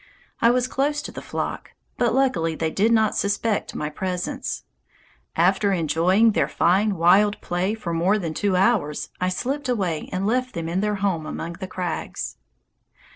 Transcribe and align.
I 0.41 0.49
was 0.49 0.65
close 0.67 0.99
to 1.03 1.11
the 1.11 1.21
flock, 1.21 1.73
but 1.99 2.15
luckily 2.15 2.55
they 2.55 2.71
did 2.71 2.91
not 2.91 3.15
suspect 3.15 3.75
my 3.75 3.87
presence. 3.87 4.63
After 5.35 5.71
enjoying 5.71 6.31
their 6.31 6.47
fine 6.47 6.95
wild 6.97 7.39
play 7.39 7.75
for 7.75 7.93
more 7.93 8.17
than 8.17 8.33
two 8.33 8.55
hours, 8.55 9.09
I 9.21 9.29
slipped 9.29 9.69
away 9.69 10.09
and 10.11 10.25
left 10.25 10.55
them 10.55 10.67
in 10.67 10.79
their 10.81 10.95
home 10.95 11.27
among 11.27 11.53
the 11.59 11.67
crags. 11.67 12.37